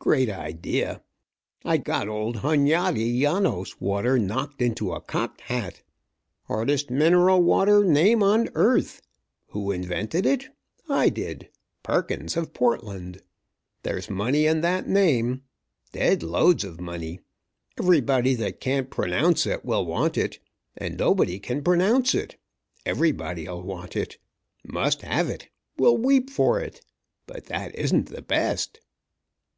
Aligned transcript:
Great 0.00 0.28
idea. 0.28 1.02
Got 1.64 2.08
old 2.10 2.36
Hunyadi 2.42 3.18
Janos 3.22 3.80
water 3.80 4.18
knocked 4.18 4.60
into 4.60 4.92
a 4.92 5.00
cocked 5.00 5.40
hat. 5.40 5.82
Hardest 6.42 6.90
mineral 6.90 7.40
water 7.40 7.82
name 7.82 8.22
on 8.22 8.50
earth. 8.54 9.00
Who 9.52 9.70
invented 9.72 10.26
it? 10.26 10.50
I 10.90 11.08
did. 11.08 11.48
Perkins 11.82 12.36
of 12.36 12.52
Portland. 12.52 13.22
There's 13.82 14.10
money 14.10 14.44
in 14.44 14.60
that 14.60 14.86
name. 14.86 15.44
Dead 15.92 16.22
loads 16.22 16.64
of 16.64 16.78
money. 16.78 17.20
Everybody 17.78 18.34
that 18.34 18.60
can't 18.60 18.90
pronounce 18.90 19.46
it 19.46 19.64
will 19.64 19.86
want 19.86 20.18
it, 20.18 20.38
and 20.76 20.98
nobody 20.98 21.38
can 21.38 21.64
pronounce 21.64 22.14
it 22.14 22.36
everybody'll 22.84 23.62
want 23.62 23.96
it. 23.96 24.18
Must 24.62 25.00
have 25.00 25.30
it. 25.30 25.48
Will 25.78 25.96
weep 25.96 26.28
for 26.28 26.60
it. 26.60 26.84
But 27.26 27.46
that 27.46 27.74
isn't 27.74 28.10
the 28.10 28.20
best!" 28.20 28.80